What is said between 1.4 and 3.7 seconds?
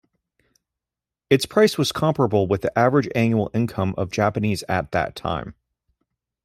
price was comparable with the average annual